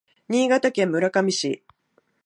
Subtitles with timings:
[0.29, 1.63] 新潟県村上市